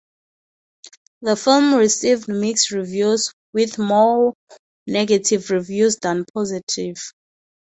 The 1.21 1.35
film 1.35 1.75
received 1.75 2.27
mixed 2.27 2.71
reviews, 2.71 3.31
with 3.53 3.77
more 3.77 4.33
negative 4.87 5.51
reviews 5.51 5.97
than 5.97 6.25
positive. 6.33 6.97